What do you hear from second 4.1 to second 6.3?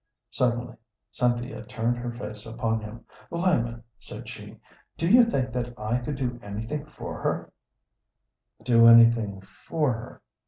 she, "do you think that I could